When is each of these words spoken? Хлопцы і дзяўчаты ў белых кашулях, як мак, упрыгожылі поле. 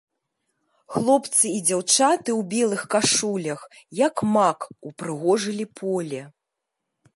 Хлопцы 0.95 1.45
і 1.57 1.59
дзяўчаты 1.67 2.17
ў 2.21 2.41
белых 2.55 2.81
кашулях, 2.97 3.61
як 4.03 4.15
мак, 4.35 4.59
упрыгожылі 4.91 5.65
поле. 5.83 6.21